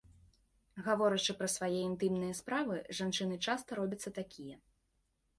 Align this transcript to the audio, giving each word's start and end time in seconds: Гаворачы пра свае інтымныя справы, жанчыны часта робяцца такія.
Гаворачы 0.85 1.33
пра 1.41 1.49
свае 1.55 1.75
інтымныя 1.89 2.37
справы, 2.39 2.77
жанчыны 2.99 3.35
часта 3.45 3.77
робяцца 3.81 4.09
такія. 4.17 4.57